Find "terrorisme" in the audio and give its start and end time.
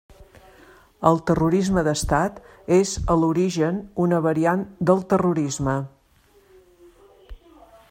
1.31-1.83, 5.13-5.77